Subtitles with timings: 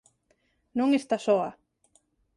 [0.77, 1.49] Non está soa.